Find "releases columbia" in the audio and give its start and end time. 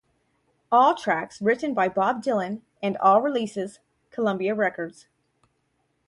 3.21-4.55